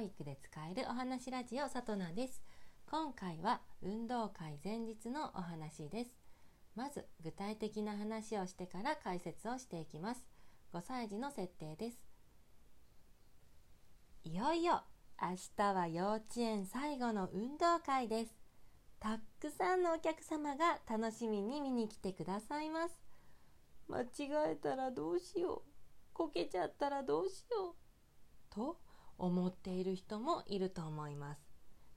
[0.00, 2.42] 保育で使えるお話ラジオさとなです。
[2.90, 6.10] 今回は運動会前日のお話です。
[6.74, 10.26] まず具体的な話をしてから解説をしていきます。
[10.72, 11.98] 5歳児の設定です。
[14.24, 14.84] いよいよ
[15.20, 18.34] 明日は幼稚園最後の運動会です。
[19.00, 22.98] たくさんのお客様が楽しみに見に来てくださいます。
[23.86, 25.62] 間違えたらどうしよう。
[26.14, 27.74] こけちゃったらどうしよう。
[28.48, 28.78] と
[29.20, 31.40] 思っている人もいると思います。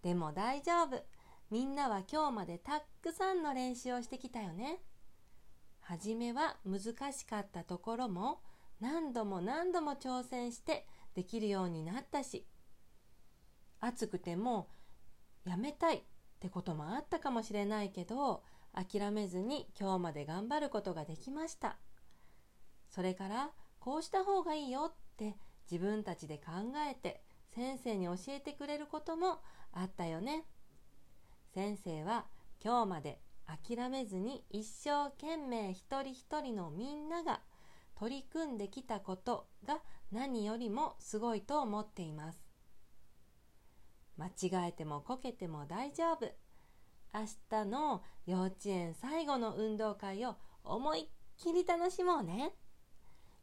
[0.01, 1.03] でも大丈夫。
[1.49, 4.81] みんなは今日までたっくさんの練習をしてきたよね。
[5.79, 8.41] はじめは難しかったところも
[8.79, 12.47] 何度も何度も挑戦してできるようになったし。
[13.79, 14.69] 暑くても
[15.43, 16.01] やめたいっ
[16.39, 18.43] てこともあったかもしれないけど
[18.73, 21.77] 諦めずに今日まで頑張ることができました。
[22.89, 25.35] それからこうした方がいいよって
[25.69, 26.51] 自分たちで考
[26.89, 27.21] えて
[27.55, 29.39] 先生に教えてくれることも
[29.71, 30.45] あったよね。
[31.53, 32.25] 先生は
[32.63, 37.41] 今日まで諦めずに一生懸命一人一人のみんなが
[37.95, 42.39] 取り組んできたことが何よりもすごいと思っています。
[44.17, 46.31] 間違えてもこけても大丈夫。
[47.13, 52.53] 明日の幼稚園最後の運動会を思いっきり楽しもうね。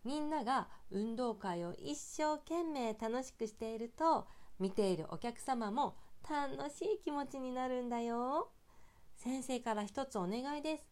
[0.04, 4.26] みんなが運動会を一生懸命楽しくしていると
[4.58, 5.96] 見ているお客様も
[6.28, 8.50] 楽しい気持ちになるんだよ。
[9.16, 10.84] 先生から一つお願いです。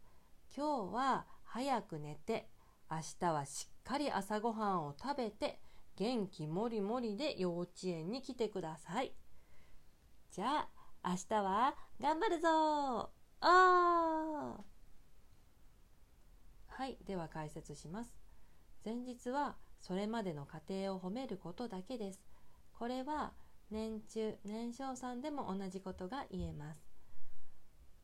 [0.54, 2.48] 今日は早く寝て
[2.90, 5.60] 明日はしっかり朝ごはんを食べて
[5.96, 9.12] 元気もりもりで幼稚園に来てください。
[10.30, 10.68] じゃ
[11.02, 13.10] あ明日は頑張るぞ。
[13.40, 14.56] あ
[16.66, 18.27] はいでは解説します。
[18.88, 22.22] 前日はそれまでの過程を褒めることだけです。
[22.72, 23.34] これは
[23.70, 26.80] 年中年少さんでも同じことが言えます。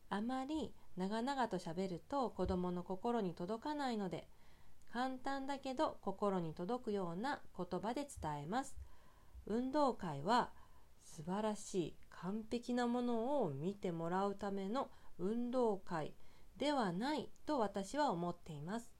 [0.09, 4.27] あまり長々と喋ると子どもの心に届かないので
[4.93, 8.77] 簡単だけど心に届くような言葉で伝えます。
[9.47, 10.51] 運動会は
[11.03, 16.13] 素晴らしい完璧なものを見てもらうための運動会
[16.57, 18.94] ではないと私は思っています。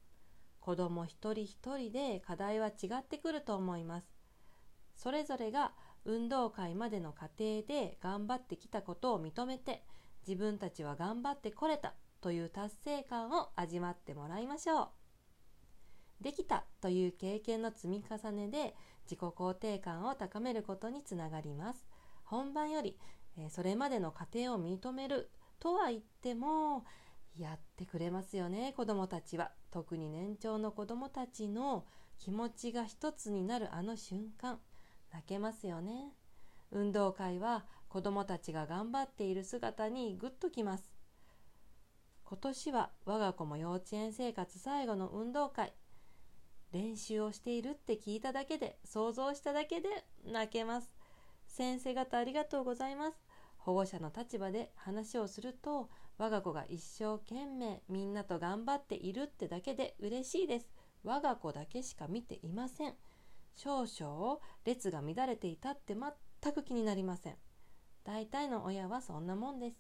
[0.66, 4.08] 子ども一人一人で課題は違ってくると思います。
[4.96, 5.74] それぞれが
[6.06, 9.84] 運動会までの過程で頑張ってきたことを認めて
[10.28, 14.90] 自分たちは頑張ってこれたという達成感を味わってもらいましょ
[16.22, 16.24] う。
[16.24, 18.74] できたという経験の積み重ねで
[19.04, 21.86] 自己肯定感を高めることにつながります。
[22.24, 22.98] 本番より
[23.50, 26.86] それまでの過程を認めるとは言っても
[27.38, 29.52] やってくれますよね子どもたちは。
[29.72, 31.86] 特に年長の子どもたちの
[32.18, 34.60] 気持ちが一つになるあの瞬間。
[35.12, 36.14] 泣けますよね。
[36.72, 40.92] 運動会は子どもたちが頑張っている姿にグッときます。
[42.24, 45.74] 今年は我が子も幼稚園生活最後の運動会。
[46.72, 50.90] 練習をしているって聞いただけで想像しただけで泣けます。
[51.48, 53.18] 先生方ありがとうございます。
[53.58, 60.70] 保護者の立場で話をすると我が子が一生懸命みんなと頑張っているってだけで嬉しいです。
[61.04, 62.94] 我が子だけしか見ていません。
[63.56, 67.36] 少々列が乱れていたって全く気になりません。
[68.04, 69.78] 大体の親はそんなもんです。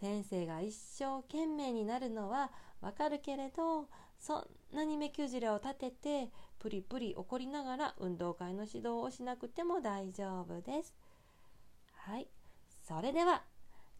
[0.00, 2.50] 先生が一生懸命になるのは
[2.80, 3.88] わかるけれど
[4.18, 10.94] そんなに目くじらを立ててプリプリ怒りながら運動会の指導をしなくても大丈夫です。
[11.92, 12.28] はい。
[12.82, 13.42] それでは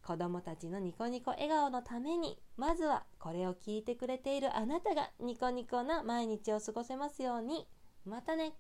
[0.03, 7.69] 子供たちのニコニコ笑顔のためにまずはこれを聞いてくれているあなたがニコニコな毎日を過ごせますように。
[8.05, 8.55] またね。